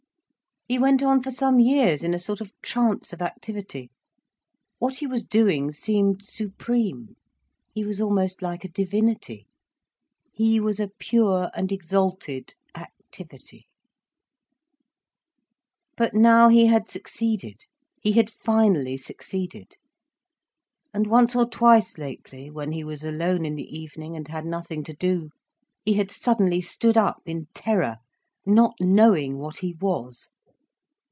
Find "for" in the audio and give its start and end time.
1.21-1.31